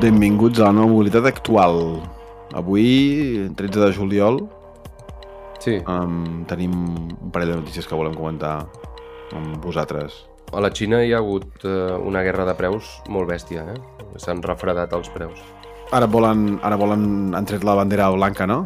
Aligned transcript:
Benvinguts 0.00 0.60
a 0.60 0.64
la 0.70 0.72
nova 0.72 0.88
mobilitat 0.88 1.26
actual. 1.28 2.00
Avui, 2.56 3.48
13 3.56 3.80
de 3.84 3.92
juliol, 3.92 4.40
Sí, 5.60 5.74
um, 5.84 6.40
tenim 6.48 6.72
un 6.72 7.28
parell 7.30 7.50
de 7.52 7.56
notícies 7.58 7.84
que 7.84 7.94
volem 7.94 8.14
comentar 8.16 8.64
amb 9.36 9.58
vosaltres. 9.60 10.24
a 10.52 10.60
la 10.60 10.70
Xina 10.72 11.02
hi 11.04 11.12
ha 11.12 11.18
hagut 11.18 11.64
eh, 11.64 11.92
una 12.02 12.22
guerra 12.22 12.46
de 12.48 12.54
preus 12.58 13.02
molt 13.08 13.28
bèstia, 13.28 13.62
eh? 13.70 13.76
S'han 14.16 14.40
refredat 14.42 14.92
els 14.96 15.08
preus. 15.12 15.38
Ara 15.92 16.06
volen, 16.06 16.58
ara 16.62 16.76
volen, 16.76 17.34
han 17.34 17.44
tret 17.44 17.62
la 17.62 17.74
bandera 17.74 18.08
blanca, 18.10 18.46
no? 18.46 18.64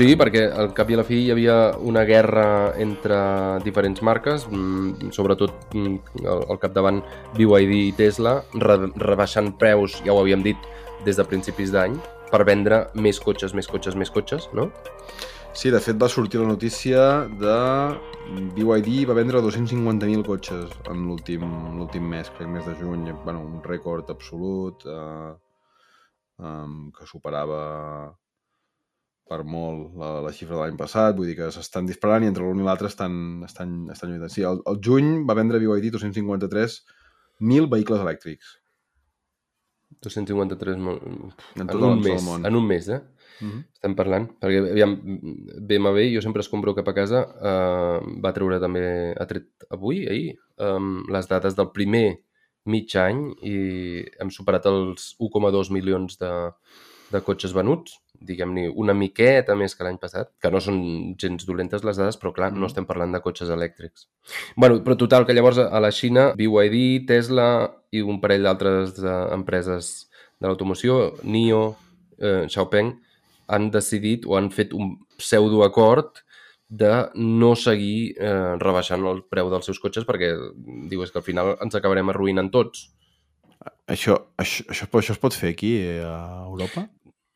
Sí, 0.00 0.14
perquè 0.16 0.46
al 0.56 0.70
cap 0.72 0.88
i 0.88 0.94
a 0.96 0.98
la 1.02 1.02
fi 1.04 1.18
hi 1.20 1.26
havia 1.28 1.54
una 1.84 2.06
guerra 2.08 2.72
entre 2.80 3.16
diferents 3.60 4.00
marques, 4.00 4.46
mm, 4.48 5.10
sobretot 5.12 5.74
mm, 5.76 6.22
al, 6.24 6.56
capdavant 6.62 7.02
BYD 7.36 7.74
i 7.76 7.90
Tesla, 7.98 8.38
re, 8.62 8.78
rebaixant 8.96 9.50
preus, 9.60 9.98
ja 10.06 10.14
ho 10.14 10.22
havíem 10.22 10.40
dit, 10.46 10.56
des 11.04 11.20
de 11.20 11.26
principis 11.28 11.74
d'any, 11.74 11.98
per 12.30 12.40
vendre 12.48 12.78
més 12.94 13.20
cotxes, 13.20 13.52
més 13.52 13.68
cotxes, 13.68 13.98
més 14.00 14.08
cotxes, 14.14 14.46
no? 14.56 14.70
Sí, 15.52 15.68
de 15.68 15.82
fet 15.84 16.00
va 16.00 16.08
sortir 16.08 16.40
la 16.40 16.48
notícia 16.48 17.04
de 17.42 17.58
BYD 18.56 19.04
va 19.10 19.18
vendre 19.20 19.44
250.000 19.44 20.24
cotxes 20.24 20.72
en 20.88 21.04
l'últim 21.10 22.08
mes, 22.08 22.32
crec 22.38 22.48
mes 22.48 22.64
de 22.64 22.78
juny, 22.80 23.12
bueno, 23.26 23.44
un 23.44 23.60
rècord 23.68 24.08
absolut 24.16 24.88
eh, 24.88 25.36
que 26.40 27.12
superava 27.12 27.60
per 29.30 29.44
molt 29.46 29.94
la, 30.00 30.10
la 30.24 30.32
xifra 30.34 30.56
de 30.56 30.62
l'any 30.64 30.78
passat, 30.78 31.14
vull 31.16 31.30
dir 31.30 31.36
que 31.38 31.50
s'estan 31.54 31.86
disparant 31.86 32.24
i 32.26 32.30
entre 32.30 32.42
l'un 32.46 32.62
i 32.62 32.66
l'altre 32.66 32.90
estan, 32.90 33.14
estan, 33.46 33.76
estan 33.94 34.10
lluitant. 34.10 34.32
Sí, 34.34 34.42
el, 34.46 34.58
el 34.70 34.80
juny 34.82 35.20
va 35.28 35.38
vendre 35.38 35.60
BYD 35.62 35.92
253.000 35.94 37.70
vehicles 37.70 38.02
elèctrics. 38.02 38.56
253 40.00 40.80
molt... 40.80 41.04
En 41.58 41.68
en, 41.68 41.84
un 41.84 42.02
mes, 42.02 42.22
món. 42.24 42.46
en 42.48 42.56
un 42.56 42.66
mes, 42.66 42.88
eh? 42.88 43.00
Mm 43.40 43.50
-hmm. 43.50 43.62
Estem 43.78 43.94
parlant, 43.96 44.26
perquè 44.40 44.58
aviam, 44.72 44.96
BMW, 45.68 46.10
jo 46.14 46.22
sempre 46.22 46.40
es 46.40 46.48
compro 46.48 46.74
cap 46.74 46.88
a 46.88 46.94
casa, 46.94 47.20
eh, 47.50 47.98
va 48.24 48.32
treure 48.32 48.60
també, 48.60 49.14
ha 49.16 49.26
tret 49.26 49.46
avui, 49.70 50.06
ahir, 50.08 50.36
eh, 50.58 50.80
les 51.08 51.28
dades 51.28 51.56
del 51.56 51.70
primer 51.72 52.20
mig 52.64 52.94
any 52.96 53.34
i 53.42 53.56
hem 54.20 54.30
superat 54.30 54.66
els 54.66 55.14
1,2 55.18 55.70
milions 55.70 56.18
de, 56.18 56.32
de 57.10 57.20
cotxes 57.26 57.52
venuts, 57.52 57.96
diguem-ne 58.20 58.68
una 58.76 58.94
miqueta 58.94 59.54
més 59.56 59.74
que 59.74 59.84
l'any 59.84 59.98
passat, 59.98 60.28
que 60.40 60.50
no 60.52 60.60
són 60.60 61.16
gens 61.18 61.46
dolentes 61.48 61.82
les 61.84 61.96
dades, 61.96 62.18
però 62.20 62.32
clar, 62.34 62.52
no 62.52 62.60
Mhm. 62.60 62.66
estem 62.66 62.86
parlant 62.86 63.12
de 63.12 63.20
cotxes 63.20 63.48
elèctrics. 63.48 64.06
bueno, 64.56 64.82
però 64.84 64.96
total, 64.96 65.26
que 65.26 65.34
llavors 65.34 65.58
a 65.58 65.80
la 65.80 65.90
Xina, 65.90 66.34
BYD, 66.36 67.06
Tesla 67.06 67.70
i 67.90 68.00
un 68.02 68.20
parell 68.20 68.42
d'altres 68.42 68.98
eh, 69.02 69.34
empreses 69.34 70.08
de 70.38 70.46
l'automoció, 70.48 71.14
NIO, 71.24 71.76
eh, 72.18 72.46
Xiaopeng, 72.48 73.00
han 73.48 73.70
decidit 73.70 74.24
o 74.26 74.36
han 74.36 74.50
fet 74.50 74.72
un 74.72 74.98
pseudoacord 75.18 76.20
de 76.68 77.08
no 77.16 77.56
seguir 77.56 78.14
eh, 78.16 78.54
rebaixant 78.60 79.04
el 79.04 79.24
preu 79.24 79.50
dels 79.50 79.66
seus 79.66 79.80
cotxes 79.82 80.06
perquè 80.06 80.30
diu 80.88 81.02
és 81.02 81.10
que 81.10 81.18
al 81.18 81.24
final 81.26 81.56
ens 81.60 81.74
acabarem 81.74 82.08
arruïnant 82.12 82.50
tots. 82.50 82.92
Això, 83.90 84.14
això, 84.38 84.64
això, 84.70 84.86
això 84.86 85.12
es 85.16 85.18
pot 85.18 85.34
fer 85.34 85.50
aquí, 85.50 85.74
eh, 85.82 85.98
a 86.06 86.44
Europa? 86.46 86.86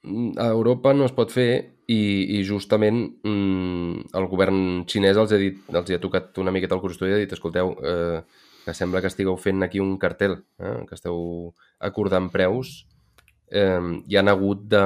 Mm, 0.04 0.34
A 0.38 0.48
Europa 0.52 0.92
no 0.94 1.06
es 1.08 1.12
pot 1.16 1.32
fer 1.32 1.50
i, 1.88 1.98
i 2.38 2.42
justament 2.44 2.98
mm, 3.24 4.10
el 4.16 4.26
govern 4.30 4.58
xinès 4.88 5.16
els 5.20 5.32
ha, 5.32 5.38
dit, 5.40 5.58
els 5.72 5.90
hi 5.90 5.96
ha 5.96 6.02
tocat 6.02 6.36
una 6.42 6.52
miqueta 6.54 6.76
el 6.76 6.82
costó 6.84 7.08
i 7.08 7.14
ha 7.16 7.20
dit 7.20 7.32
escolteu, 7.36 7.74
eh, 7.84 8.20
que 8.64 8.72
sembla 8.76 9.02
que 9.04 9.10
estigueu 9.12 9.36
fent 9.40 9.62
aquí 9.64 9.80
un 9.80 9.96
cartel, 10.00 10.38
eh, 10.60 10.78
que 10.88 10.96
esteu 10.96 11.18
acordant 11.84 12.30
preus 12.32 12.86
eh, 13.52 13.80
i 14.08 14.16
han 14.20 14.28
hagut 14.32 14.62
de 14.72 14.84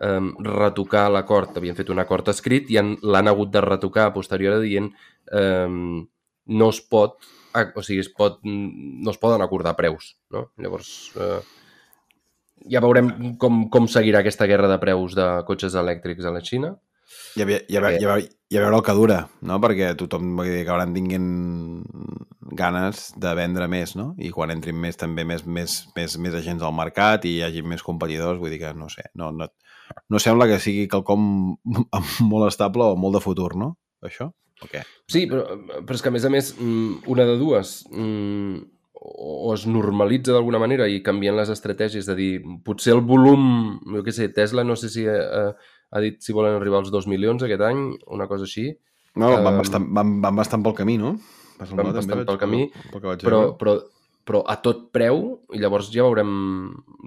eh, 0.00 0.20
retocar 0.50 1.06
l'acord, 1.12 1.56
havien 1.56 1.76
fet 1.78 1.88
un 1.92 2.00
acord 2.04 2.28
escrit 2.32 2.68
i 2.72 2.76
han- 2.80 2.96
l'han 3.02 3.28
hagut 3.32 3.52
de 3.54 3.64
retocar 3.64 4.10
a 4.10 4.14
posteriori 4.16 4.68
dient 4.68 4.90
eh, 5.32 5.68
no 6.46 6.68
es 6.68 6.80
pot 6.84 7.16
o 7.56 7.80
sigui, 7.80 8.02
es 8.04 8.10
pot, 8.12 8.42
no 8.44 9.08
es 9.10 9.16
poden 9.16 9.40
acordar 9.40 9.72
preus, 9.78 10.10
no? 10.28 10.50
Llavors, 10.60 10.90
eh, 11.16 11.38
ja 12.64 12.82
veurem 12.84 13.36
com, 13.40 13.66
com 13.72 13.88
seguirà 13.90 14.22
aquesta 14.22 14.48
guerra 14.48 14.70
de 14.70 14.78
preus 14.82 15.16
de 15.18 15.26
cotxes 15.48 15.76
elèctrics 15.78 16.26
a 16.26 16.34
la 16.34 16.42
Xina. 16.44 16.74
I 17.36 17.44
a, 17.44 17.46
i, 17.46 17.76
a, 17.76 17.90
i, 17.92 18.04
a, 18.04 18.16
i 18.18 18.58
a 18.58 18.62
veure 18.64 18.78
el 18.80 18.84
que 18.86 18.94
dura, 18.96 19.18
no? 19.46 19.58
Perquè 19.62 19.92
tothom 19.98 20.40
acabaran 20.42 20.94
tinguent 20.96 21.28
ganes 22.56 23.10
de 23.20 23.34
vendre 23.38 23.68
més, 23.70 23.94
no? 23.98 24.08
I 24.18 24.32
quan 24.34 24.50
entrin 24.54 24.78
més 24.80 24.98
també 24.98 25.26
més, 25.28 25.44
més, 25.46 25.76
més, 25.96 26.16
més 26.22 26.34
agents 26.38 26.64
al 26.64 26.74
mercat 26.74 27.26
i 27.28 27.36
hi 27.36 27.44
hagi 27.46 27.62
més 27.62 27.84
competidors, 27.86 28.40
vull 28.40 28.50
dir 28.54 28.62
que 28.62 28.72
no 28.74 28.88
sé, 28.92 29.06
no, 29.14 29.30
no, 29.36 29.50
no 30.10 30.22
sembla 30.22 30.48
que 30.50 30.58
sigui 30.62 30.88
quelcom 30.90 31.28
molt 32.32 32.48
estable 32.48 32.88
o 32.88 32.96
molt 32.98 33.18
de 33.18 33.24
futur, 33.24 33.52
no? 33.58 33.74
Això? 34.04 34.30
O 34.64 34.70
què? 34.70 34.82
Sí, 35.12 35.26
però, 35.28 35.44
però 35.84 35.98
és 35.98 36.02
que 36.02 36.10
a 36.10 36.14
més 36.14 36.24
a 36.24 36.32
més, 36.32 36.54
mm, 36.56 37.04
una 37.12 37.26
de 37.28 37.36
dues, 37.40 37.82
mm, 37.92 38.62
o 38.98 39.52
es 39.54 39.66
normalitza 39.68 40.32
d'alguna 40.32 40.58
manera 40.58 40.86
i 40.88 41.02
canvien 41.04 41.36
les 41.36 41.50
estratègies 41.52 42.06
de 42.08 42.14
dir, 42.16 42.30
potser 42.64 42.94
el 42.94 43.02
volum, 43.04 43.78
jo 43.92 44.02
què 44.06 44.12
sé, 44.14 44.28
Tesla 44.32 44.64
no 44.64 44.76
sé 44.76 44.88
si 44.88 45.04
ha, 45.06 45.50
ha 45.92 46.00
dit 46.00 46.16
si 46.24 46.32
volen 46.32 46.56
arribar 46.56 46.80
als 46.80 46.90
2 46.90 47.06
milions 47.12 47.42
aquest 47.44 47.60
any, 47.62 47.82
una 48.06 48.26
cosa 48.26 48.44
així, 48.48 48.70
No, 49.16 49.30
van, 49.32 49.54
Um, 49.54 49.58
bastant, 49.62 49.84
van, 49.96 50.10
van 50.20 50.36
bastant 50.36 50.60
pel 50.64 50.74
camí, 50.76 50.98
no? 51.00 51.14
Van 51.58 51.68
també, 51.70 51.92
bastant 51.96 52.18
vaig- 52.18 52.26
pel 52.28 52.36
camí, 52.42 52.58
pel 52.92 53.00
vaig 53.00 53.22
però, 53.24 53.38
però, 53.56 53.72
però 54.28 54.42
a 54.44 54.58
tot 54.60 54.90
preu, 54.92 55.22
i 55.56 55.60
llavors 55.62 55.88
ja 55.94 56.04
veurem 56.04 56.34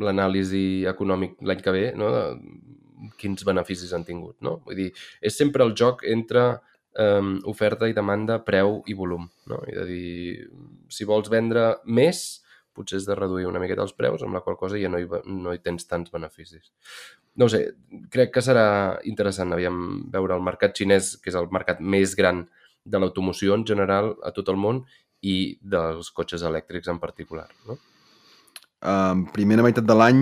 l'anàlisi 0.02 0.88
econòmic 0.90 1.36
l'any 1.46 1.62
que 1.62 1.72
ve, 1.76 1.84
no? 2.00 2.10
quins 3.20 3.46
beneficis 3.46 3.94
han 3.94 4.04
tingut. 4.08 4.36
No? 4.42 4.58
Vull 4.66 4.76
dir, 4.76 4.88
és 5.22 5.38
sempre 5.38 5.64
el 5.64 5.76
joc 5.78 6.02
entre 6.04 6.60
um, 6.98 7.38
oferta 7.50 7.90
i 7.90 7.96
demanda, 7.96 8.40
preu 8.46 8.80
i 8.88 8.96
volum. 8.98 9.28
No? 9.50 9.62
I 9.68 9.76
de 9.78 9.86
dir, 9.90 10.12
si 10.94 11.08
vols 11.10 11.30
vendre 11.32 11.76
més, 11.86 12.42
potser 12.76 13.00
has 13.00 13.08
de 13.08 13.18
reduir 13.18 13.48
una 13.50 13.62
miqueta 13.62 13.84
els 13.86 13.96
preus, 13.98 14.24
amb 14.24 14.38
la 14.38 14.44
qual 14.46 14.58
cosa 14.60 14.80
ja 14.80 14.92
no 14.92 15.02
hi, 15.02 15.08
no 15.28 15.54
hi 15.54 15.62
tens 15.64 15.88
tants 15.90 16.14
beneficis. 16.14 16.72
No 17.40 17.48
sé, 17.52 17.66
crec 18.12 18.34
que 18.36 18.44
serà 18.44 19.00
interessant 19.08 19.54
aviam, 19.56 20.08
veure 20.12 20.36
el 20.36 20.44
mercat 20.46 20.76
xinès, 20.76 21.16
que 21.22 21.32
és 21.32 21.38
el 21.40 21.50
mercat 21.56 21.80
més 21.80 22.16
gran 22.18 22.46
de 22.90 23.00
l'automoció 23.00 23.56
en 23.56 23.66
general 23.68 24.16
a 24.26 24.34
tot 24.36 24.50
el 24.50 24.58
món 24.60 24.84
i 25.22 25.60
dels 25.62 26.12
cotxes 26.16 26.44
elèctrics 26.48 26.90
en 26.92 27.00
particular. 27.00 27.48
No? 27.68 27.78
Um, 28.80 29.26
primera 29.36 29.64
meitat 29.66 29.84
de 29.88 29.96
l'any, 29.96 30.22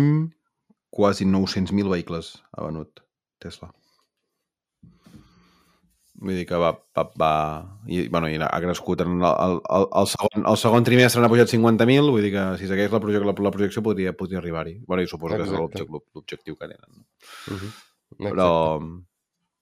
quasi 0.89 1.27
900.000 1.29 1.91
vehicles 1.93 2.33
ha 2.57 2.65
venut 2.65 3.03
Tesla. 3.43 3.69
Vull 6.17 6.33
dir 6.33 6.45
que 6.49 6.57
va... 6.57 6.71
va, 6.97 7.03
va 7.21 7.31
i, 7.85 8.07
bueno, 8.09 8.29
i 8.29 8.39
ha 8.41 8.59
crescut 8.63 9.03
en 9.05 9.19
el, 9.21 9.25
el, 9.69 9.85
el, 10.01 10.07
segon, 10.09 10.45
el 10.49 10.57
segon 10.57 10.87
trimestre 10.87 11.21
n'ha 11.21 11.29
pujat 11.29 11.51
50.000, 11.53 12.09
vull 12.09 12.25
dir 12.25 12.31
que 12.33 12.45
si 12.57 12.69
segueix 12.69 12.89
la, 12.91 13.01
projec 13.03 13.25
la, 13.27 13.35
la 13.37 13.51
projecció 13.53 13.83
podria, 13.85 14.15
podria 14.17 14.39
arribar-hi. 14.41 14.79
Bueno, 14.87 15.03
i 15.05 15.07
suposo 15.11 15.35
que 15.37 15.43
és 15.45 15.51
Exacte. 15.51 15.83
l'objec- 15.85 16.17
l'objectiu 16.17 16.57
que 16.57 16.67
tenen. 16.67 16.89
No? 16.89 17.05
Uh 17.53 17.59
-huh. 17.61 17.71
Però, 18.31 18.49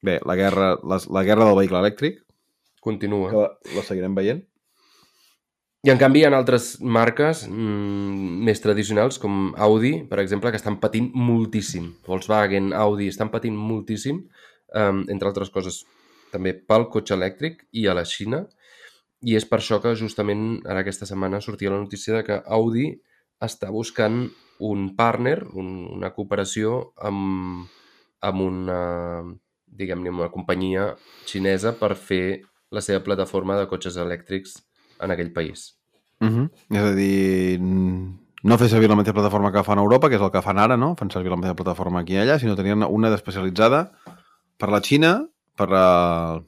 bé, 0.01 0.19
la 0.25 0.35
guerra, 0.35 0.77
la, 0.83 0.99
la 1.11 1.23
guerra 1.23 1.45
del 1.45 1.55
vehicle 1.57 1.79
elèctric, 1.79 2.21
Continua. 2.79 3.29
que 3.31 3.37
la, 3.37 3.49
la 3.75 3.83
seguirem 3.83 4.15
veient. 4.15 4.45
I 5.85 5.91
en 5.91 5.99
canvi 6.01 6.19
hi 6.23 6.25
ha 6.25 6.31
altres 6.33 6.79
marques 6.81 7.43
mm, 7.47 8.43
més 8.47 8.61
tradicionals 8.61 9.19
com 9.21 9.53
Audi, 9.57 10.03
per 10.09 10.19
exemple, 10.19 10.49
que 10.49 10.57
estan 10.57 10.79
patint 10.79 11.11
moltíssim. 11.13 11.91
Volkswagen, 12.07 12.71
Audi, 12.73 13.07
estan 13.07 13.29
patint 13.29 13.55
moltíssim, 13.55 14.23
um, 14.73 15.03
entre 15.09 15.27
altres 15.27 15.51
coses, 15.53 15.83
també 16.35 16.53
pel 16.53 16.89
cotxe 16.91 17.15
elèctric 17.15 17.65
i 17.71 17.87
a 17.87 17.95
la 17.97 18.05
Xina. 18.05 18.43
I 19.25 19.37
és 19.39 19.47
per 19.49 19.61
això 19.61 19.79
que 19.81 19.95
justament 19.97 20.59
ara 20.67 20.83
aquesta 20.83 21.07
setmana 21.09 21.41
sortia 21.41 21.71
la 21.73 21.81
notícia 21.81 22.17
de 22.17 22.25
que 22.27 22.41
Audi 22.57 22.91
està 23.43 23.71
buscant 23.71 24.27
un 24.65 24.89
partner, 24.95 25.39
un, 25.55 25.87
una 25.95 26.11
cooperació 26.15 26.91
amb, 27.03 27.65
amb 28.23 28.43
una, 28.43 28.79
diguem-ne, 29.65 30.13
una 30.13 30.31
companyia 30.33 30.91
xinesa 31.27 31.75
per 31.79 31.95
fer 31.95 32.41
la 32.71 32.83
seva 32.83 33.03
plataforma 33.03 33.57
de 33.59 33.67
cotxes 33.71 33.97
elèctrics 34.01 34.59
en 35.03 35.11
aquell 35.11 35.33
país. 35.33 35.73
Uh 36.21 36.27
-huh. 36.27 36.49
És 36.71 36.83
a 36.83 36.93
dir, 36.95 37.59
no 37.59 38.57
fer 38.57 38.69
servir 38.69 38.89
la 38.89 38.95
mateixa 38.95 39.13
plataforma 39.13 39.51
que 39.51 39.63
fan 39.63 39.79
a 39.79 39.81
Europa, 39.81 40.09
que 40.09 40.15
és 40.15 40.21
el 40.21 40.31
que 40.31 40.41
fan 40.41 40.57
ara, 40.57 40.77
no? 40.77 40.95
Fan 40.95 41.09
servir 41.09 41.29
la 41.29 41.35
mateixa 41.35 41.55
plataforma 41.55 42.01
aquí 42.01 42.13
i 42.13 42.17
allà, 42.17 42.39
sinó 42.39 42.55
tenien 42.55 42.83
una 42.83 43.09
d'especialitzada 43.09 43.91
per 44.57 44.69
la 44.69 44.81
Xina, 44.81 45.27
per, 45.57 45.69
uh, 45.71 46.41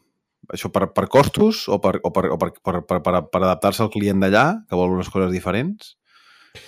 això 0.53 0.71
per, 0.73 0.89
per 0.95 1.07
costos 1.11 1.65
o 1.71 1.79
per, 1.83 1.97
o 2.03 2.11
per, 2.15 2.27
o 2.33 2.37
per, 2.39 2.51
per, 2.57 2.81
per, 2.87 2.99
per, 3.03 3.21
per 3.31 3.41
adaptar-se 3.41 3.83
al 3.85 3.93
client 3.93 4.21
d'allà, 4.23 4.45
que 4.67 4.79
vol 4.79 4.95
unes 4.95 5.09
coses 5.13 5.31
diferents, 5.33 5.95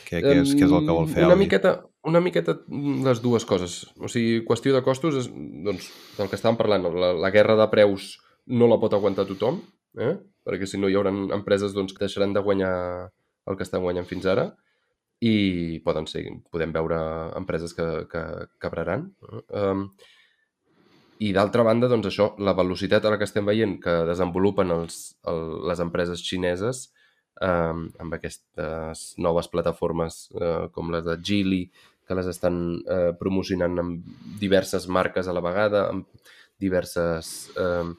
que, 0.05 0.19
que, 0.21 0.33
és, 0.41 0.53
que 0.53 0.65
és 0.67 0.71
el 0.71 0.85
que 0.85 0.95
vol 0.95 1.09
fer 1.09 1.23
una 1.23 1.33
Audi. 1.33 1.45
miqueta, 1.45 1.73
una 2.09 2.21
miqueta 2.21 2.57
les 3.05 3.21
dues 3.23 3.45
coses. 3.49 3.81
O 3.97 4.09
sigui, 4.11 4.43
qüestió 4.47 4.75
de 4.75 4.83
costos, 4.85 5.17
és, 5.23 5.29
doncs, 5.65 5.89
del 6.17 6.29
que 6.31 6.37
estàvem 6.37 6.59
parlant, 6.59 6.89
la, 6.93 7.13
la 7.17 7.33
guerra 7.33 7.57
de 7.59 7.69
preus 7.71 8.15
no 8.49 8.69
la 8.69 8.79
pot 8.81 8.93
aguantar 8.97 9.27
tothom, 9.29 9.61
eh? 9.99 10.15
perquè 10.45 10.67
si 10.69 10.79
no 10.81 10.89
hi 10.89 10.97
haurà 10.97 11.13
empreses 11.35 11.75
doncs, 11.75 11.93
que 11.93 12.05
deixaran 12.05 12.33
de 12.33 12.43
guanyar 12.43 12.73
el 13.49 13.57
que 13.57 13.65
estan 13.65 13.83
guanyant 13.85 14.07
fins 14.09 14.27
ara 14.29 14.49
i 15.25 15.79
poden 15.83 16.07
ser, 16.07 16.23
podem 16.53 16.71
veure 16.71 16.97
empreses 17.35 17.73
que, 17.75 17.85
que 18.11 18.21
quebraran. 18.61 19.09
Um, 19.51 19.89
I 21.19 21.33
d'altra 21.35 21.65
banda, 21.67 21.89
doncs 21.91 22.07
això, 22.07 22.29
la 22.39 22.55
velocitat 22.55 23.03
a 23.03 23.11
la 23.11 23.19
que 23.19 23.27
estem 23.27 23.47
veient 23.47 23.75
que 23.83 23.95
desenvolupen 24.07 24.71
els, 24.71 24.99
el, 25.27 25.41
les 25.67 25.81
empreses 25.83 26.23
xineses 26.23 26.85
um, 27.43 27.89
amb 27.99 28.15
aquestes 28.15 29.03
noves 29.19 29.51
plataformes 29.51 30.21
uh, 30.39 30.69
com 30.75 30.93
les 30.93 31.03
de 31.03 31.17
Geely, 31.19 31.65
que 32.07 32.15
les 32.17 32.29
estan 32.31 32.61
uh, 32.79 33.11
promocionant 33.19 33.83
amb 33.83 34.07
diverses 34.39 34.87
marques 34.87 35.27
a 35.27 35.35
la 35.35 35.43
vegada, 35.43 35.89
amb 35.91 36.07
diverses 36.59 37.49
um, 37.59 37.93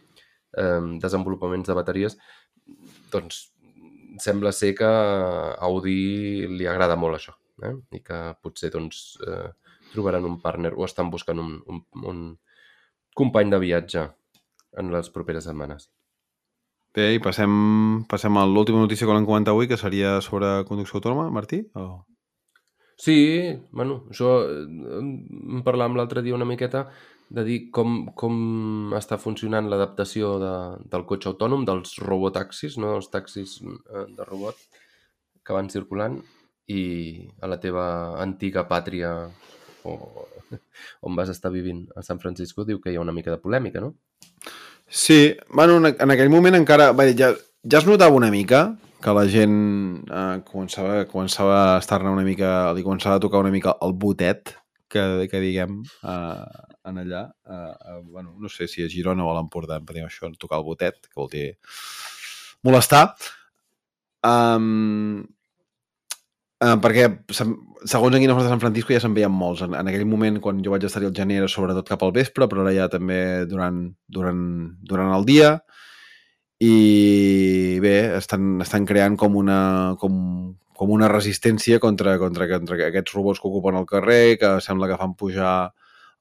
um, 0.56 0.90
desenvolupaments 1.00 1.68
de 1.68 1.76
bateries, 1.76 2.16
doncs 3.12 3.50
sembla 4.20 4.52
ser 4.52 4.74
que 4.78 4.88
a 4.88 5.56
Audi 5.68 6.46
li 6.48 6.66
agrada 6.68 6.96
molt 6.96 7.16
això 7.16 7.34
eh? 7.64 7.74
i 7.96 8.00
que 8.04 8.18
potser 8.42 8.70
doncs, 8.74 9.18
eh, 9.26 9.50
trobaran 9.92 10.26
un 10.28 10.38
partner 10.42 10.72
o 10.76 10.84
estan 10.86 11.10
buscant 11.10 11.40
un, 11.42 11.56
un, 11.70 11.80
un 12.12 12.20
company 13.16 13.50
de 13.52 13.60
viatge 13.62 14.04
en 14.80 14.92
les 14.94 15.10
properes 15.10 15.46
setmanes. 15.48 15.88
Bé, 16.94 17.12
i 17.14 17.20
passem, 17.22 17.50
passem 18.10 18.36
a 18.36 18.46
l'última 18.50 18.80
notícia 18.82 19.06
que 19.06 19.12
volem 19.12 19.26
comentar 19.26 19.54
avui, 19.54 19.68
que 19.70 19.78
seria 19.78 20.18
sobre 20.24 20.64
conducció 20.66 20.98
autònoma, 20.98 21.28
Martí? 21.30 21.62
O... 21.78 22.02
Sí, 22.98 23.16
bueno, 23.70 24.02
això 24.10 24.40
eh, 24.42 24.64
en 24.98 25.62
parlàvem 25.66 25.94
l'altre 25.96 26.24
dia 26.26 26.34
una 26.34 26.48
miqueta 26.48 26.88
de 27.30 27.44
dir 27.46 27.58
com, 27.70 28.10
com 28.18 28.92
està 28.98 29.20
funcionant 29.22 29.70
l'adaptació 29.70 30.34
de, 30.42 30.54
del 30.90 31.06
cotxe 31.06 31.30
autònom, 31.30 31.62
dels 31.68 31.94
robotaxis, 32.02 32.76
no? 32.82 32.96
els 32.98 33.08
taxis 33.12 33.60
eh, 33.62 34.04
de 34.10 34.26
robot 34.26 34.58
que 35.46 35.54
van 35.54 35.70
circulant 35.70 36.18
i 36.70 36.82
a 37.40 37.48
la 37.50 37.60
teva 37.62 37.86
antiga 38.22 38.66
pàtria 38.70 39.14
o 39.84 40.26
on 41.06 41.16
vas 41.16 41.30
estar 41.32 41.52
vivint 41.52 41.86
a 41.96 42.02
San 42.02 42.20
Francisco 42.20 42.64
diu 42.64 42.80
que 42.80 42.92
hi 42.92 42.98
ha 42.98 43.04
una 43.04 43.14
mica 43.16 43.30
de 43.30 43.40
polèmica, 43.42 43.80
no? 43.80 43.94
Sí, 44.86 45.36
bueno, 45.50 45.78
en 45.86 46.10
aquell 46.10 46.32
moment 46.32 46.58
encara... 46.58 46.90
Bé, 46.92 47.12
ja, 47.14 47.30
ja 47.62 47.78
es 47.78 47.86
notava 47.86 48.16
una 48.16 48.30
mica 48.30 48.64
que 49.00 49.12
la 49.16 49.26
gent 49.30 49.54
eh, 50.10 50.40
començava, 50.44 51.04
començava 51.08 51.60
a 51.60 51.78
estar-ne 51.78 52.10
una 52.10 52.26
mica... 52.26 52.72
li 52.76 52.82
començava 52.84 53.20
a 53.20 53.22
tocar 53.22 53.44
una 53.44 53.54
mica 53.54 53.76
el 53.86 53.94
botet 53.94 54.56
que, 54.90 55.28
que 55.30 55.40
diguem, 55.40 55.78
uh, 56.02 56.64
en 56.90 56.98
allà. 57.04 57.22
Uh, 57.46 57.70
uh, 57.70 58.00
bueno, 58.02 58.34
no 58.42 58.50
sé 58.50 58.66
si 58.68 58.82
a 58.82 58.90
Girona 58.90 59.24
o 59.24 59.30
a 59.30 59.36
l'Empordà 59.38 59.78
em 59.78 59.86
diu 59.86 60.08
això, 60.08 60.28
tocar 60.34 60.58
el 60.58 60.66
botet, 60.66 60.98
que 61.06 61.14
vol 61.16 61.30
dir 61.30 61.46
molestar. 62.66 63.04
Um, 64.26 65.22
uh, 66.64 66.76
perquè 66.82 67.08
segons 67.30 68.16
aquí 68.16 68.28
a 68.28 68.38
Sant 68.46 68.62
Francisco 68.62 68.94
ja 68.94 69.00
se'n 69.02 69.16
veien 69.16 69.32
molts. 69.32 69.64
En, 69.66 69.74
en 69.74 69.90
aquell 69.90 70.06
moment, 70.08 70.40
quan 70.44 70.62
jo 70.64 70.74
vaig 70.74 70.84
estar 70.86 71.02
al 71.02 71.16
gener, 71.16 71.40
era 71.40 71.48
sobretot 71.48 71.88
cap 71.88 72.02
al 72.04 72.14
vespre, 72.16 72.48
però 72.48 72.64
ara 72.64 72.74
ja 72.76 72.88
també 72.92 73.46
durant, 73.50 73.86
durant, 74.08 74.42
durant 74.84 75.14
el 75.16 75.28
dia 75.28 75.58
i 76.60 77.78
bé, 77.80 77.94
estan, 78.18 78.58
estan 78.60 78.84
creant 78.84 79.16
com 79.16 79.36
una, 79.40 79.60
com, 80.00 80.16
com 80.76 80.90
una 80.92 81.08
resistència 81.08 81.80
contra, 81.80 82.18
contra, 82.20 82.48
contra 82.50 82.76
aquests 82.90 83.14
robots 83.16 83.40
que 83.40 83.48
ocupen 83.48 83.78
el 83.80 83.88
carrer, 83.88 84.36
que 84.40 84.58
sembla 84.60 84.90
que 84.90 84.98
fan 85.00 85.16
pujar 85.16 85.54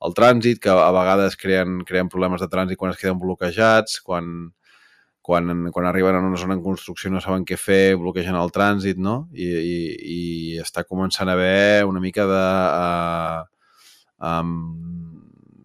el 0.07 0.15
trànsit, 0.15 0.61
que 0.63 0.71
a 0.71 0.93
vegades 0.95 1.35
creen, 1.35 1.81
creen 1.87 2.11
problemes 2.11 2.39
de 2.39 2.47
trànsit 2.47 2.79
quan 2.79 2.93
es 2.93 3.01
queden 3.01 3.19
bloquejats, 3.19 3.99
quan, 3.99 4.53
quan, 5.29 5.69
quan 5.73 5.85
arriben 5.85 6.17
a 6.17 6.23
una 6.25 6.39
zona 6.41 6.57
en 6.57 6.65
construcció 6.65 7.11
no 7.13 7.21
saben 7.21 7.45
què 7.45 7.57
fer, 7.59 7.95
bloquegen 8.01 8.37
el 8.39 8.53
trànsit, 8.55 8.97
no? 8.97 9.15
I, 9.37 9.47
i, 9.47 9.77
i 10.15 10.19
està 10.63 10.83
començant 10.87 11.29
a 11.29 11.37
haver 11.37 11.85
una 11.89 12.01
mica 12.03 12.25
de... 12.29 12.43
Uh, 12.83 13.41
um, 14.31 14.55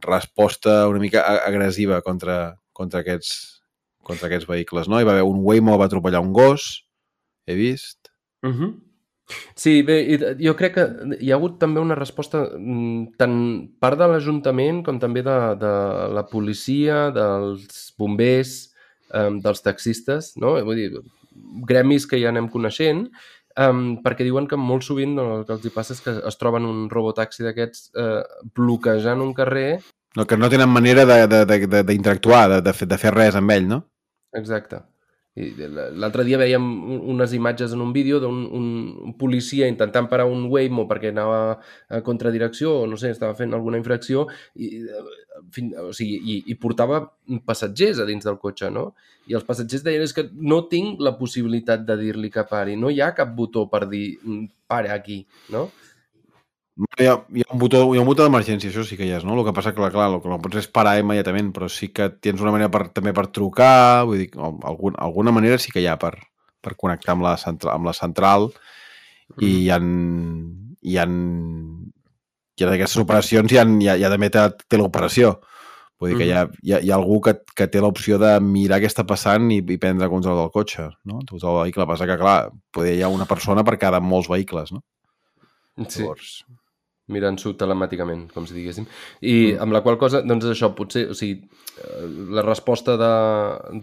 resposta 0.05 0.83
una 0.91 1.01
mica 1.01 1.23
agressiva 1.49 2.03
contra, 2.05 2.59
contra, 2.77 3.01
aquests, 3.01 3.63
contra 4.05 4.29
aquests 4.29 4.51
vehicles, 4.51 4.91
no? 4.91 5.01
Hi 5.01 5.09
va 5.09 5.17
haver 5.17 5.25
un 5.25 5.41
Waymo 5.47 5.79
va 5.81 5.89
atropellar 5.89 6.21
un 6.21 6.35
gos, 6.37 6.85
he 7.49 7.57
vist, 7.57 8.05
Uh 8.45 8.53
-huh. 8.53 8.75
Sí, 9.57 9.83
bé, 9.83 10.37
jo 10.39 10.55
crec 10.55 10.75
que 10.75 10.85
hi 11.21 11.31
ha 11.33 11.37
hagut 11.37 11.59
també 11.59 11.81
una 11.81 11.95
resposta 11.95 12.45
mm, 12.59 13.17
tant 13.17 13.71
part 13.81 13.99
de 13.99 14.07
l'Ajuntament 14.07 14.83
com 14.85 14.99
també 15.01 15.23
de, 15.23 15.57
de 15.57 15.73
la 16.13 16.27
policia, 16.29 17.11
dels 17.11 17.95
bombers, 17.97 18.74
eh, 19.13 19.31
dels 19.45 19.65
taxistes, 19.65 20.35
no? 20.41 20.55
Vull 20.67 20.81
dir, 20.81 21.03
gremis 21.69 22.07
que 22.07 22.21
ja 22.23 22.31
anem 22.31 22.49
coneixent, 22.53 23.09
um, 23.61 23.83
perquè 24.05 24.27
diuen 24.27 24.49
que 24.51 24.59
molt 24.61 24.87
sovint 24.87 25.15
no, 25.19 25.27
el 25.41 25.45
que 25.49 25.57
els 25.57 25.67
hi 25.67 25.75
passa 25.75 25.95
és 25.97 26.03
que 26.05 26.17
es 26.31 26.41
troben 26.41 26.67
un 26.69 26.87
robotaxi 26.93 27.47
d'aquests 27.47 27.91
eh, 27.99 28.23
bloquejant 28.57 29.23
un 29.25 29.35
carrer... 29.37 29.69
No, 30.15 30.29
que 30.31 30.39
no 30.39 30.47
tenen 30.47 30.71
manera 30.71 31.03
d'interactuar, 31.03 32.45
de, 32.49 32.61
de, 32.63 32.71
de, 32.71 32.75
de, 32.79 32.91
de 32.95 32.99
fer 33.03 33.15
res 33.17 33.35
amb 33.35 33.51
ell, 33.51 33.67
no? 33.67 33.81
Exacte. 34.39 34.85
L'altre 35.35 36.23
dia 36.23 36.39
veiem 36.39 36.63
unes 37.11 37.33
imatges 37.35 37.73
en 37.75 37.81
un 37.83 37.91
vídeo 37.93 38.21
d'un 38.23 38.45
un 38.55 39.15
policia 39.19 39.67
intentant 39.67 40.07
parar 40.07 40.29
un 40.31 40.45
Waymo 40.47 40.85
perquè 40.87 41.11
anava 41.11 41.59
a 41.91 42.01
contradirecció 42.07 42.71
o 42.83 42.87
no 42.87 42.95
sé, 42.97 43.11
estava 43.11 43.35
fent 43.35 43.51
alguna 43.53 43.81
infracció 43.81 44.29
i, 44.55 44.85
fin, 45.51 45.73
o 45.75 45.91
sigui, 45.91 46.21
i, 46.23 46.37
i 46.53 46.55
portava 46.55 47.01
passatgers 47.51 47.99
a 47.99 48.07
dins 48.07 48.23
del 48.23 48.39
cotxe, 48.39 48.71
no? 48.71 48.93
I 49.27 49.35
els 49.35 49.47
passatgers 49.49 49.83
deien 49.83 50.05
és 50.07 50.15
que 50.15 50.29
no 50.39 50.61
tinc 50.71 51.03
la 51.03 51.17
possibilitat 51.19 51.83
de 51.89 51.99
dir-li 51.99 52.31
que 52.31 52.47
pari, 52.47 52.79
no 52.79 52.93
hi 52.93 53.03
ha 53.03 53.11
cap 53.19 53.35
botó 53.35 53.67
per 53.73 53.89
dir 53.91 54.07
para 54.71 54.95
aquí, 54.95 55.25
no? 55.51 55.67
Hi 56.75 57.07
ha, 57.07 57.15
hi 57.31 57.45
ha 57.45 57.53
un 57.55 57.61
botó, 57.63 57.81
hi 57.95 58.01
ha 58.01 58.03
un 58.03 58.09
botó 58.09 58.25
d'emergència, 58.27 58.67
això 58.73 58.83
sí 58.87 58.97
que 58.99 59.07
hi 59.07 59.13
és, 59.15 59.23
no? 59.23 59.37
El 59.39 59.45
que 59.47 59.53
passa 59.55 59.71
que, 59.71 59.79
clar, 59.79 60.09
el 60.11 60.17
que 60.23 60.31
no 60.31 60.41
pots 60.43 60.59
és 60.59 60.67
parar 60.75 60.97
immediatament, 60.99 61.53
però 61.55 61.69
sí 61.71 61.93
que 61.95 62.09
tens 62.19 62.43
una 62.43 62.51
manera 62.55 62.73
per, 62.75 62.89
també 62.97 63.13
per 63.15 63.29
trucar, 63.31 64.03
vull 64.09 64.25
dir, 64.25 64.31
algun, 64.43 64.97
alguna 64.99 65.35
manera 65.37 65.59
sí 65.63 65.71
que 65.71 65.85
hi 65.85 65.87
ha 65.87 65.95
per, 66.03 66.17
per 66.65 66.75
connectar 66.81 67.15
amb 67.15 67.29
la, 67.29 67.37
central, 67.39 67.77
amb 67.77 67.87
la 67.91 67.95
central 67.95 68.49
i 69.39 69.51
hi 69.61 69.69
ha, 69.71 69.79
hi 69.79 70.97
ha, 70.99 71.07
hi 71.07 72.65
ha 72.65 72.71
d'aquestes 72.73 73.03
operacions 73.05 73.55
hi 73.55 73.61
ha, 73.61 73.67
hi 73.67 73.91
ha, 73.93 73.97
hi 74.01 74.07
ha 74.07 74.11
també 74.13 74.33
teleoperació. 74.33 75.37
Vull 76.03 76.11
dir 76.11 76.19
que 76.19 76.27
hi 76.27 76.35
ha, 76.35 76.43
hi 76.59 76.75
ha, 76.75 76.81
hi 76.83 76.91
ha 76.91 76.99
algú 76.99 77.21
que, 77.23 77.37
que 77.55 77.69
té 77.71 77.81
l'opció 77.81 78.19
de 78.19 78.33
mirar 78.43 78.81
què 78.83 78.91
està 78.91 79.07
passant 79.07 79.47
i, 79.55 79.61
i 79.63 79.79
prendre 79.79 80.11
control 80.11 80.43
del 80.43 80.51
cotxe, 80.55 80.89
no? 81.07 81.23
Tot 81.29 81.39
el 81.39 81.61
vehicle. 81.61 81.87
Passa 81.87 82.11
que, 82.11 82.19
clar, 82.19 82.51
poder 82.75 82.97
hi 82.99 83.07
ha 83.07 83.13
una 83.15 83.31
persona 83.31 83.63
per 83.65 83.79
cada 83.81 84.03
molts 84.03 84.29
vehicles, 84.33 84.75
no? 84.75 84.83
Sí. 85.87 86.03
Llavors, 86.03 86.35
mirant-s'ho 87.13 87.53
telemàticament, 87.61 88.29
com 88.33 88.47
si 88.49 88.57
diguéssim. 88.57 88.87
I 89.21 89.35
mm. 89.35 89.61
amb 89.61 89.77
la 89.77 89.83
qual 89.85 89.99
cosa, 90.01 90.23
doncs 90.25 90.47
això, 90.49 90.71
potser, 90.77 91.05
o 91.13 91.17
sigui, 91.17 91.43
eh, 91.77 92.05
la 92.33 92.45
resposta 92.47 92.97
de 93.01 93.11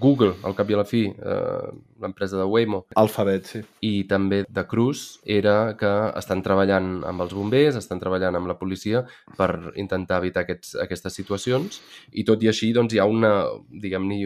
Google, 0.01 0.33
al 0.47 0.55
cap 0.57 0.71
i 0.71 0.77
a 0.77 0.79
la 0.81 0.87
fi, 0.89 1.03
eh, 1.11 1.71
l'empresa 2.01 2.39
de 2.39 2.47
Waymo... 2.49 2.83
Alphabet, 2.97 3.51
sí. 3.53 3.63
I 3.85 3.93
també 4.09 4.41
de 4.49 4.65
Cruz, 4.69 5.19
era 5.25 5.75
que 5.77 5.91
estan 6.17 6.41
treballant 6.45 6.93
amb 7.07 7.27
els 7.27 7.35
bombers, 7.37 7.77
estan 7.77 8.01
treballant 8.01 8.39
amb 8.39 8.49
la 8.49 8.57
policia 8.57 9.05
per 9.37 9.51
intentar 9.75 10.21
evitar 10.23 10.47
aquests, 10.47 10.73
aquestes 10.81 11.21
situacions 11.21 11.81
i 12.17 12.25
tot 12.25 12.41
i 12.41 12.49
així, 12.49 12.73
doncs, 12.73 12.95
hi 12.95 13.03
ha 13.03 13.09
una, 13.09 13.35
diguem-ne, 13.69 14.23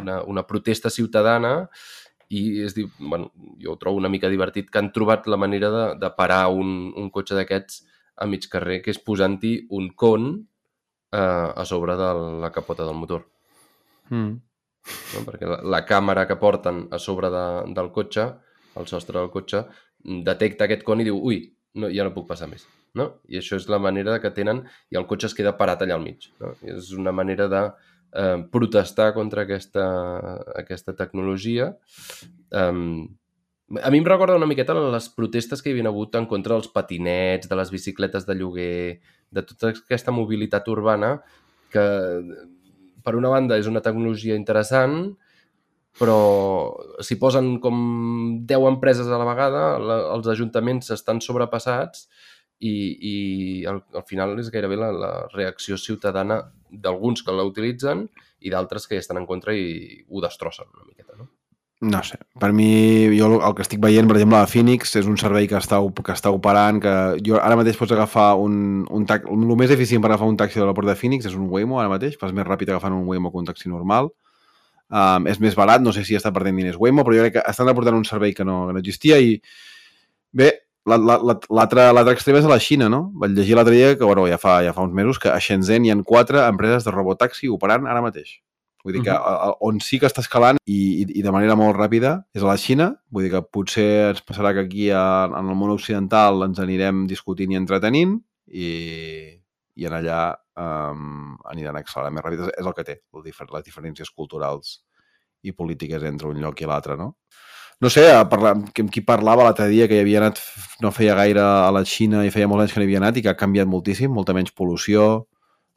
una, 0.00 0.22
una 0.24 0.46
protesta 0.48 0.90
ciutadana 0.90 1.68
i 2.30 2.62
es 2.62 2.76
diu, 2.76 2.90
bueno, 2.98 3.32
jo 3.58 3.74
ho 3.74 3.78
trobo 3.78 3.98
una 3.98 4.10
mica 4.12 4.30
divertit 4.30 4.68
que 4.70 4.78
han 4.78 4.92
trobat 4.94 5.26
la 5.26 5.38
manera 5.40 5.70
de, 5.74 5.86
de 5.98 6.10
parar 6.14 6.44
un, 6.54 6.92
un 6.96 7.10
cotxe 7.10 7.34
d'aquests 7.34 7.82
a 8.22 8.28
mig 8.30 8.46
carrer, 8.52 8.78
que 8.84 8.92
és 8.94 9.00
posant-hi 9.02 9.54
un 9.76 9.90
con 9.98 10.30
eh, 11.10 11.18
a 11.18 11.64
sobre 11.66 11.96
de 11.98 12.10
la 12.44 12.52
capota 12.54 12.86
del 12.86 12.94
motor. 12.94 13.26
Mm. 14.10 14.34
No? 15.14 15.24
Perquè 15.26 15.48
la, 15.48 15.60
la 15.74 15.82
càmera 15.88 16.26
que 16.30 16.38
porten 16.38 16.84
a 16.94 17.00
sobre 17.02 17.32
de, 17.34 17.46
del 17.74 17.90
cotxe, 17.96 18.28
el 18.78 18.86
sostre 18.86 19.18
del 19.18 19.32
cotxe, 19.34 19.64
detecta 20.30 20.68
aquest 20.68 20.86
con 20.86 21.02
i 21.02 21.08
diu, 21.08 21.18
ui, 21.18 21.42
no, 21.82 21.90
ja 21.90 22.06
no 22.06 22.14
puc 22.14 22.28
passar 22.30 22.50
més. 22.52 22.66
No? 22.94 23.06
I 23.30 23.38
això 23.38 23.58
és 23.58 23.68
la 23.70 23.78
manera 23.82 24.18
que 24.22 24.32
tenen 24.34 24.64
i 24.90 24.98
el 24.98 25.06
cotxe 25.10 25.30
es 25.30 25.36
queda 25.38 25.56
parat 25.58 25.82
allà 25.82 25.98
al 25.98 26.04
mig. 26.06 26.30
No? 26.42 26.54
I 26.62 26.76
és 26.76 26.94
una 26.94 27.14
manera 27.14 27.50
de 27.50 27.66
eh, 28.12 28.42
protestar 28.50 29.12
contra 29.14 29.46
aquesta, 29.46 29.86
aquesta 30.58 30.94
tecnologia. 30.96 31.72
Um, 32.50 33.08
a 33.82 33.90
mi 33.90 34.00
em 34.00 34.06
recorda 34.06 34.38
una 34.38 34.48
miqueta 34.50 34.74
les 34.74 35.08
protestes 35.14 35.62
que 35.62 35.70
hi 35.70 35.76
havia 35.76 35.90
hagut 35.92 36.16
en 36.18 36.26
contra 36.26 36.56
dels 36.56 36.70
patinets, 36.74 37.48
de 37.48 37.58
les 37.58 37.70
bicicletes 37.70 38.26
de 38.26 38.34
lloguer, 38.34 39.00
de 39.30 39.42
tota 39.46 39.70
aquesta 39.70 40.10
mobilitat 40.10 40.66
urbana 40.68 41.20
que, 41.70 41.84
per 43.04 43.14
una 43.14 43.30
banda, 43.30 43.58
és 43.58 43.70
una 43.70 43.82
tecnologia 43.84 44.34
interessant, 44.34 45.14
però 46.00 46.18
s'hi 47.02 47.16
posen 47.18 47.58
com 47.62 47.78
10 48.48 48.66
empreses 48.72 49.06
a 49.06 49.18
la 49.20 49.28
vegada, 49.28 49.62
la, 49.78 49.98
els 50.16 50.26
ajuntaments 50.34 50.90
estan 50.94 51.22
sobrepassats 51.22 52.08
i, 52.58 52.72
i 52.72 53.14
al, 53.70 53.82
al 53.94 54.06
final 54.06 54.34
és 54.40 54.50
gairebé 54.52 54.78
la, 54.78 54.90
la 54.94 55.12
reacció 55.34 55.78
ciutadana 55.80 56.42
d'alguns 56.70 57.24
que 57.26 57.34
la 57.34 57.46
utilitzen 57.48 58.06
i 58.40 58.50
d'altres 58.52 58.86
que 58.86 58.96
hi 58.96 59.02
estan 59.02 59.20
en 59.20 59.28
contra 59.28 59.54
i 59.56 60.00
ho 60.08 60.22
destrossen 60.24 60.70
una 60.72 60.86
miqueta, 60.86 61.16
no? 61.18 61.28
No 61.80 62.02
sé, 62.04 62.18
per 62.36 62.50
mi, 62.52 63.08
jo 63.16 63.38
el 63.38 63.54
que 63.56 63.64
estic 63.64 63.80
veient, 63.80 64.04
per 64.08 64.18
exemple, 64.18 64.36
a 64.36 64.48
Phoenix, 64.50 64.90
és 65.00 65.06
un 65.08 65.16
servei 65.16 65.46
que 65.48 65.56
està, 65.56 65.78
que 65.80 66.12
està 66.12 66.28
operant, 66.36 66.76
que 66.84 66.92
jo 67.24 67.38
ara 67.40 67.56
mateix 67.56 67.78
pots 67.80 67.94
agafar 67.96 68.34
un, 68.36 68.82
un 68.92 69.06
taxi, 69.08 69.32
el 69.32 69.54
més 69.56 69.72
eficient 69.72 70.04
per 70.04 70.10
agafar 70.10 70.28
un 70.28 70.36
taxi 70.36 70.58
de 70.58 70.66
l'aeroport 70.66 70.90
de 70.90 70.96
Phoenix 71.00 71.30
és 71.30 71.38
un 71.38 71.46
Waymo, 71.48 71.78
ara 71.80 71.88
mateix, 71.88 72.18
fas 72.20 72.36
més 72.36 72.44
ràpid 72.44 72.68
agafant 72.68 72.98
un 72.98 73.08
Waymo 73.08 73.32
que 73.32 73.40
un 73.40 73.48
taxi 73.48 73.72
normal. 73.72 74.12
Um, 74.90 75.30
és 75.30 75.40
més 75.40 75.56
barat, 75.56 75.80
no 75.80 75.94
sé 75.96 76.04
si 76.04 76.18
està 76.18 76.34
perdent 76.36 76.60
diners 76.60 76.76
Waymo, 76.76 77.00
però 77.06 77.16
jo 77.16 77.24
crec 77.24 77.38
que 77.38 77.46
estan 77.48 77.72
aportant 77.72 77.96
un 77.96 78.04
servei 78.04 78.36
que 78.36 78.44
no, 78.44 78.66
que 78.68 78.76
no 78.76 78.84
existia 78.84 79.16
i 79.16 79.38
bé, 80.36 80.50
l'altre 80.90 82.12
extrem 82.12 82.38
és 82.40 82.46
a 82.46 82.50
la 82.50 82.60
Xina, 82.60 82.90
no? 82.92 83.04
Vaig 83.22 83.34
llegir 83.36 83.56
l'altre 83.56 83.74
dia 83.76 83.96
que, 83.96 84.04
bueno, 84.04 84.26
ja 84.30 84.38
fa, 84.42 84.60
ja 84.66 84.74
fa 84.76 84.84
uns 84.86 84.94
mesos 84.96 85.18
que 85.22 85.30
a 85.30 85.38
Shenzhen 85.40 85.86
hi 85.86 85.92
ha 85.92 85.98
quatre 86.06 86.42
empreses 86.46 86.86
de 86.86 86.94
robotaxi 86.94 87.48
operant 87.48 87.86
ara 87.86 88.02
mateix. 88.04 88.40
Vull 88.84 88.94
dir 88.96 89.02
que 89.04 89.12
uh 89.12 89.16
-huh. 89.16 89.56
on 89.60 89.80
sí 89.80 89.98
que 90.00 90.06
està 90.06 90.20
escalant 90.20 90.56
i, 90.64 91.02
i, 91.02 91.18
i 91.18 91.22
de 91.22 91.30
manera 91.30 91.54
molt 91.54 91.76
ràpida 91.76 92.24
és 92.34 92.42
a 92.42 92.46
la 92.46 92.56
Xina. 92.56 92.94
Vull 93.10 93.24
dir 93.24 93.32
que 93.32 93.42
potser 93.42 94.10
ens 94.10 94.22
passarà 94.24 94.52
que 94.54 94.60
aquí 94.60 94.90
a, 94.90 95.26
en 95.26 95.48
el 95.48 95.54
món 95.54 95.70
occidental 95.70 96.42
ens 96.42 96.58
anirem 96.58 97.06
discutint 97.06 97.52
i 97.52 97.56
entretenint 97.56 98.20
i, 98.46 99.36
i 99.74 99.86
en 99.86 99.92
allà 99.92 100.36
um, 100.56 101.36
aniran 101.44 101.76
accelerant 101.76 102.14
més 102.14 102.24
ràpid. 102.24 102.40
És 102.58 102.66
el 102.66 102.74
que 102.74 102.84
té, 102.84 103.02
les 103.12 103.64
diferències 103.64 104.10
culturals 104.10 104.80
i 105.42 105.52
polítiques 105.52 106.02
entre 106.02 106.28
un 106.28 106.40
lloc 106.40 106.60
i 106.60 106.66
l'altre, 106.66 106.96
no? 106.96 107.16
No 107.80 107.88
sé, 107.88 108.02
parlar, 108.28 108.52
amb 108.60 108.90
qui 108.92 109.00
parlava 109.00 109.46
l'altre 109.46 109.66
dia 109.70 109.86
que 109.88 109.96
hi 109.96 110.02
havia 110.04 110.18
anat 110.20 110.40
no 110.84 110.90
feia 110.92 111.14
gaire 111.16 111.40
a 111.40 111.70
la 111.72 111.80
Xina 111.88 112.26
i 112.26 112.32
feia 112.34 112.48
molts 112.50 112.66
anys 112.66 112.74
que 112.74 112.82
n'hi 112.82 112.90
havia 112.90 113.00
anat 113.00 113.16
i 113.16 113.22
que 113.24 113.30
ha 113.32 113.38
canviat 113.40 113.70
moltíssim, 113.72 114.12
molta 114.12 114.34
menys 114.36 114.52
pol·lució, 114.52 115.06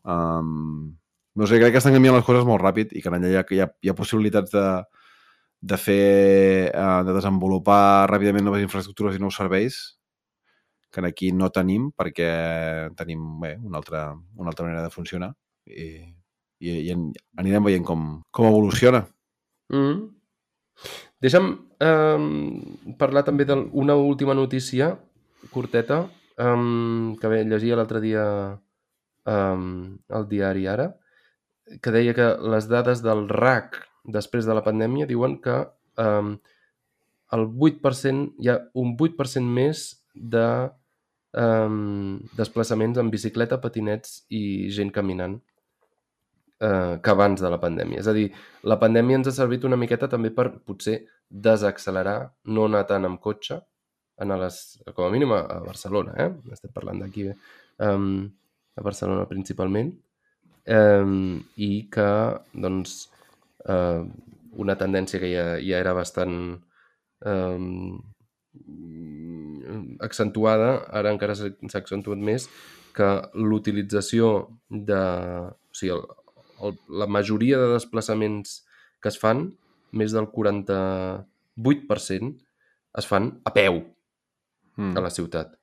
um, 0.04 0.92
no 1.40 1.48
sé, 1.48 1.62
crec 1.62 1.72
que 1.72 1.80
estan 1.80 1.96
canviant 1.96 2.18
les 2.18 2.26
coses 2.28 2.44
molt 2.46 2.62
ràpid 2.62 2.92
i 2.92 3.02
que 3.02 3.10
allà 3.10 3.22
hi 3.30 3.38
ha, 3.40 3.46
hi 3.56 3.62
ha, 3.64 3.70
hi 3.80 3.92
ha 3.92 3.96
possibilitats 3.96 4.52
de, 4.52 4.66
de 5.64 5.80
fer, 5.80 6.70
eh, 6.70 7.00
de 7.08 7.16
desenvolupar 7.16 8.10
ràpidament 8.12 8.46
noves 8.46 8.66
infraestructures 8.66 9.16
i 9.16 9.24
nous 9.24 9.40
serveis 9.40 9.80
que 10.94 11.02
aquí 11.08 11.32
no 11.34 11.50
tenim 11.50 11.88
perquè 11.98 12.28
tenim 13.00 13.24
bé, 13.42 13.56
una, 13.64 13.80
altra, 13.80 14.10
una 14.36 14.52
altra 14.52 14.68
manera 14.68 14.84
de 14.84 14.92
funcionar 14.94 15.32
i, 15.66 15.88
i, 16.60 16.76
i 16.84 16.92
anirem 16.94 17.64
veient 17.64 17.88
com, 17.88 18.22
com 18.30 18.52
evoluciona. 18.52 19.06
Mm 19.72 19.80
-hmm. 19.80 20.04
Deixa'm 21.24 21.54
eh, 21.80 22.26
parlar 23.00 23.24
també 23.24 23.48
d'una 23.48 23.96
última 23.96 24.36
notícia 24.36 24.92
curteta 25.54 26.04
eh, 26.36 26.58
que 27.20 27.32
bé, 27.32 27.44
llegia 27.48 27.80
l'altre 27.80 28.04
dia 28.04 28.26
eh, 29.32 29.64
al 30.20 30.28
diari 30.28 30.68
Ara, 30.68 30.92
que 31.82 31.94
deia 31.96 32.14
que 32.18 32.28
les 32.54 32.68
dades 32.68 33.02
del 33.06 33.28
RAC 33.32 33.80
després 34.04 34.46
de 34.46 34.56
la 34.56 34.64
pandèmia 34.64 35.08
diuen 35.08 35.38
que 35.42 35.56
um, 36.02 36.36
el 37.34 37.46
8%, 37.48 38.34
hi 38.44 38.50
ha 38.52 38.60
un 38.80 38.96
8% 38.98 39.48
més 39.48 39.86
de 40.14 40.46
um, 41.40 42.20
desplaçaments 42.38 43.00
en 43.00 43.10
bicicleta, 43.14 43.62
patinets 43.64 44.22
i 44.30 44.70
gent 44.76 44.92
caminant 44.94 45.40
uh, 46.64 46.96
que 47.04 47.12
abans 47.14 47.44
de 47.44 47.52
la 47.52 47.60
pandèmia. 47.62 48.00
És 48.02 48.10
a 48.10 48.16
dir, 48.16 48.30
la 48.64 48.80
pandèmia 48.82 49.20
ens 49.20 49.30
ha 49.30 49.36
servit 49.36 49.68
una 49.68 49.80
miqueta 49.80 50.10
també 50.12 50.32
per 50.34 50.50
potser 50.64 51.02
desaccelerar, 51.30 52.18
no 52.56 52.68
anar 52.70 52.86
tant 52.90 53.06
amb 53.10 53.22
cotxe, 53.22 53.60
a 54.18 54.26
les, 54.38 54.60
com 54.94 55.06
a 55.06 55.12
mínim 55.12 55.34
a, 55.34 55.42
Barcelona, 55.66 56.14
eh? 56.22 56.30
estem 56.54 56.72
parlant 56.74 57.02
d'aquí, 57.02 57.28
um, 57.82 58.28
a 58.78 58.84
Barcelona 58.86 59.26
principalment, 59.30 59.92
eh, 60.66 61.42
i 61.58 61.72
que 61.92 62.10
doncs, 62.54 62.96
eh, 63.66 64.04
una 64.64 64.78
tendència 64.78 65.20
que 65.20 65.32
ja, 65.34 65.46
ja 65.58 65.82
era 65.82 65.96
bastant 65.98 66.38
eh, 67.26 67.60
accentuada, 70.06 70.76
ara 70.94 71.14
encara 71.14 71.36
s'ha 71.38 71.54
accentuat 71.80 72.22
més, 72.22 72.50
que 72.94 73.10
l'utilització 73.34 74.34
de... 74.70 75.02
O 75.50 75.78
sigui, 75.78 75.96
el, 75.96 76.04
el, 76.62 76.78
la 76.90 77.08
majoria 77.08 77.58
de 77.60 77.74
desplaçaments 77.74 78.64
que 79.02 79.10
es 79.12 79.20
fan, 79.20 79.58
més 79.92 80.12
del 80.16 80.28
48%, 80.32 82.34
es 83.00 83.06
fan 83.10 83.32
a 83.46 83.52
peu 83.56 83.82
mm. 84.78 84.98
a 84.98 85.02
la 85.04 85.12
ciutat. 85.14 85.54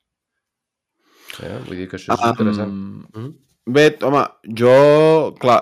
Eh? 1.38 1.58
Vull 1.66 1.78
dir 1.78 1.88
que 1.90 1.96
això 1.98 2.14
és 2.14 2.20
interessant. 2.32 2.70
Um, 2.70 3.06
mm 3.06 3.10
-hmm. 3.14 3.30
Bé, 3.70 3.84
home, 4.02 4.22
jo, 4.60 4.74
clar, 5.38 5.60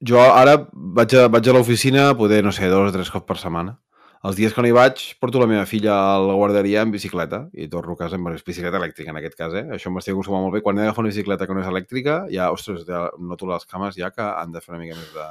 jo 0.00 0.20
ara 0.20 0.68
vaig 0.72 1.14
a, 1.14 1.28
vaig 1.28 1.48
a 1.48 1.52
l'oficina 1.52 2.16
poder, 2.16 2.42
no 2.44 2.52
sé, 2.52 2.68
dos 2.68 2.90
o 2.90 2.92
tres 2.92 3.10
cops 3.10 3.26
per 3.26 3.38
setmana. 3.38 3.78
Els 4.24 4.36
dies 4.38 4.54
que 4.54 4.62
no 4.64 4.68
hi 4.70 4.74
vaig, 4.74 5.02
porto 5.20 5.38
la 5.38 5.46
meva 5.50 5.66
filla 5.68 5.92
a 5.92 6.14
la 6.22 6.34
guarderia 6.38 6.80
en 6.86 6.90
bicicleta 6.90 7.42
i 7.52 7.68
torno 7.68 7.92
a 7.94 7.98
casa 8.00 8.16
amb 8.16 8.30
bicicleta 8.46 8.80
elèctrica, 8.80 9.12
en 9.12 9.20
aquest 9.20 9.36
cas, 9.38 9.54
eh? 9.54 9.64
Això 9.76 9.92
m'estic 9.92 10.14
acostumant 10.14 10.46
molt 10.46 10.56
bé. 10.56 10.62
Quan 10.64 10.78
he 10.78 10.82
d'agafar 10.82 11.04
una 11.04 11.12
bicicleta 11.12 11.46
que 11.46 11.54
no 11.54 11.62
és 11.62 11.68
elèctrica, 11.68 12.16
ja, 12.32 12.48
ostres, 12.54 12.86
ja 12.88 13.04
noto 13.18 13.50
les 13.50 13.68
cames 13.68 13.98
ja 13.98 14.10
que 14.14 14.24
han 14.24 14.54
de 14.54 14.62
fer 14.64 14.74
una 14.74 14.80
mica 14.82 14.96
més 14.96 15.12
de, 15.12 15.28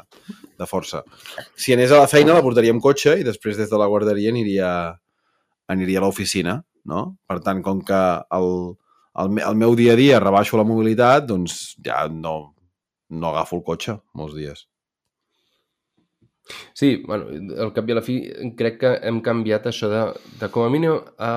de 0.62 0.70
força. 0.70 1.01
Si 1.58 1.74
anés 1.74 1.92
a 1.92 2.04
la 2.04 2.12
feina, 2.12 2.38
la 2.38 2.46
portaria 2.46 2.75
amb 2.75 2.84
cotxe 2.84 3.18
i 3.20 3.25
després 3.27 3.58
des 3.60 3.72
de 3.72 3.82
la 3.82 3.89
guarderia 3.92 4.32
aniria, 4.32 4.70
aniria 5.72 6.00
a 6.04 6.06
l'oficina, 6.06 6.60
no? 6.86 7.06
Per 7.27 7.42
tant, 7.44 7.65
com 7.65 7.82
que 7.84 8.04
el, 8.38 8.51
el, 9.24 9.42
el 9.50 9.60
meu 9.65 9.75
dia 9.75 9.98
a 9.98 10.00
dia 10.00 10.22
rebaixo 10.24 10.62
la 10.62 10.68
mobilitat, 10.68 11.25
doncs 11.27 11.75
ja 11.84 12.06
no, 12.12 12.38
no 13.10 13.34
agafo 13.34 13.58
el 13.60 13.65
cotxe 13.65 14.00
molts 14.13 14.38
dies. 14.38 14.68
Sí, 16.74 17.04
bueno, 17.08 17.30
al 17.62 17.74
cap 17.74 17.88
i 17.90 17.94
a 17.94 18.00
la 18.00 18.04
fi 18.06 18.20
crec 18.58 18.80
que 18.84 18.92
hem 19.08 19.22
canviat 19.25 19.70
això 19.72 19.90
de, 19.92 20.04
de 20.42 20.50
com 20.54 20.66
a 20.66 20.72
mínim 20.74 21.00
a 21.18 21.32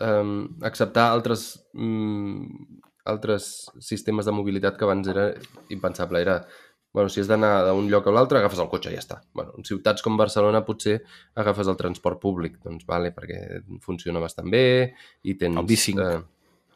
um, 0.00 0.48
acceptar 0.64 1.10
altres, 1.12 1.50
um, 1.74 2.46
altres 3.04 3.68
sistemes 3.84 4.28
de 4.28 4.34
mobilitat 4.34 4.78
que 4.78 4.86
abans 4.88 5.08
era 5.08 5.28
impensable. 5.74 6.22
Era, 6.24 6.38
bueno, 6.94 7.12
si 7.12 7.20
has 7.20 7.28
d'anar 7.28 7.52
d'un 7.68 7.90
lloc 7.92 8.08
a 8.08 8.14
l'altre, 8.14 8.40
agafes 8.40 8.62
el 8.62 8.70
cotxe 8.72 8.92
i 8.92 8.96
ja 8.96 9.04
està. 9.04 9.20
Bueno, 9.36 9.54
en 9.58 9.68
ciutats 9.68 10.04
com 10.04 10.16
Barcelona 10.20 10.64
potser 10.66 10.98
agafes 11.38 11.68
el 11.68 11.78
transport 11.80 12.20
públic, 12.22 12.58
doncs 12.64 12.88
vale, 12.88 13.12
perquè 13.16 13.62
funciona 13.84 14.22
bastant 14.24 14.48
bé 14.52 14.66
i 15.22 15.36
tens... 15.36 15.60
El 15.60 15.68
bicing. 15.68 16.00
Eh, 16.04 16.20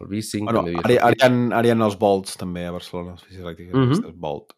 el 0.02 0.10
bicing 0.10 0.48
bueno. 0.48 0.66
Ara, 0.66 0.82
ara, 0.82 0.92
hi 0.92 0.98
ha, 0.98 1.30
ara 1.60 1.68
hi 1.68 1.72
ha 1.72 1.78
els 1.78 1.98
volts 2.00 2.36
també 2.40 2.66
a 2.66 2.74
Barcelona, 2.74 3.16
les 3.16 3.28
bicis 3.28 3.44
elèctriques, 3.44 3.74
mm 3.74 3.92
-hmm. 3.92 4.18
Volt. 4.18 4.56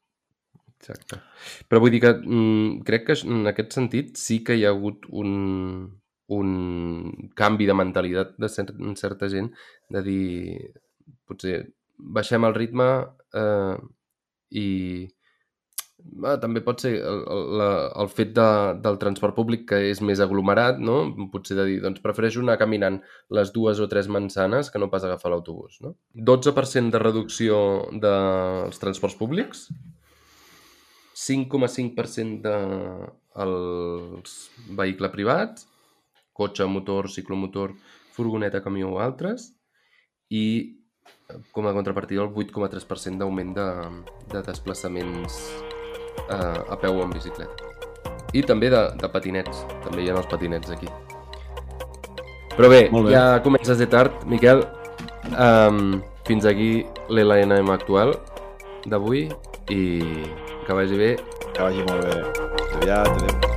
Exacte. 0.84 1.20
Però 1.68 1.80
vull 1.80 1.94
dir 1.94 2.02
que 2.04 2.12
mm, 2.20 2.84
crec 2.88 3.06
que 3.08 3.18
en 3.24 3.48
aquest 3.48 3.76
sentit 3.76 4.18
sí 4.20 4.42
que 4.44 4.58
hi 4.58 4.66
ha 4.66 4.74
hagut 4.74 5.08
un, 5.10 5.32
un 6.36 6.52
canvi 7.40 7.68
de 7.70 7.78
mentalitat 7.80 8.36
de 8.40 8.52
cert, 8.52 8.76
certa 9.00 9.30
gent 9.32 9.48
de 9.96 10.04
dir, 10.04 10.28
potser 11.24 11.62
baixem 11.96 12.44
el 12.44 12.56
ritme 12.56 12.88
eh, 13.40 13.76
i, 14.60 14.68
Ah, 16.22 16.34
també 16.40 16.60
pot 16.60 16.82
ser 16.84 16.90
el, 17.00 17.22
el, 17.32 17.62
el 18.02 18.08
fet 18.12 18.34
de, 18.36 18.46
del 18.84 18.98
transport 19.00 19.34
públic 19.36 19.64
que 19.70 19.78
és 19.88 20.02
més 20.04 20.20
aglomerat, 20.20 20.78
no? 20.82 20.98
Potser 21.32 21.56
de 21.58 21.64
dir, 21.68 21.78
doncs 21.82 22.02
prefereixo 22.04 22.42
anar 22.44 22.58
caminant 22.60 22.98
les 23.34 23.52
dues 23.54 23.80
o 23.80 23.88
tres 23.90 24.10
mansanes 24.12 24.70
que 24.70 24.82
no 24.82 24.90
pas 24.92 25.06
agafar 25.06 25.32
l'autobús, 25.32 25.80
no? 25.84 25.94
12% 26.30 26.92
de 26.92 27.00
reducció 27.02 27.58
dels 28.04 28.82
transports 28.82 29.16
públics, 29.20 29.64
5,5% 31.14 32.42
dels 32.42 34.32
vehicles 34.74 35.12
privats, 35.14 35.68
cotxe, 36.34 36.66
motor, 36.66 37.10
ciclomotor, 37.10 37.74
furgoneta, 38.14 38.62
camió 38.62 38.90
o 38.90 38.98
altres, 39.02 39.52
i 40.30 40.74
com 41.52 41.66
a 41.66 41.72
contrapartida 41.72 42.22
el 42.22 42.34
8,3% 42.34 43.22
d'augment 43.22 43.54
de, 43.56 43.68
de 44.32 44.42
desplaçaments 44.42 45.38
eh, 46.28 46.60
a 46.68 46.76
peu 46.80 46.98
o 46.98 47.04
en 47.04 47.14
bicicleta. 47.14 47.70
I 48.34 48.42
també 48.42 48.70
de, 48.72 48.82
de 48.98 49.10
patinets, 49.10 49.62
també 49.86 50.02
hi 50.02 50.10
ha 50.10 50.18
els 50.18 50.30
patinets 50.30 50.74
aquí. 50.74 50.90
Però 52.54 52.70
bé, 52.70 52.86
bé. 52.90 53.10
ja 53.10 53.40
comences 53.42 53.78
de 53.78 53.86
tard, 53.90 54.26
Miquel. 54.30 54.62
Um, 55.34 56.02
fins 56.28 56.44
aquí 56.46 56.84
l'LNM 57.08 57.70
actual 57.72 58.12
d'avui 58.90 59.26
i 59.72 59.82
que 60.64 60.72
vagi 60.72 60.96
bé. 60.96 61.16
Que 61.52 61.62
vagi 61.62 61.82
molt 61.88 62.04
bé. 62.04 62.22
Aviat, 62.74 63.08
adéu. 63.08 63.53